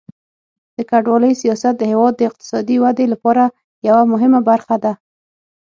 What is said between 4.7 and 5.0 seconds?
ده.